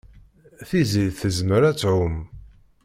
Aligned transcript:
Tiziri 0.69 1.11
tezmer 1.19 1.61
ad 1.69 1.75
tɛum. 1.77 2.17